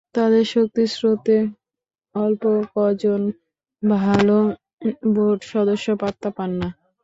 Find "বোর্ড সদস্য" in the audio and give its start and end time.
5.13-5.87